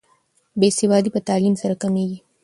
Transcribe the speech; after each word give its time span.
بې 0.59 0.69
سوادي 0.79 1.09
په 1.13 1.19
تعلیم 1.27 1.55
سره 1.61 1.75
کمیږي. 1.83 2.19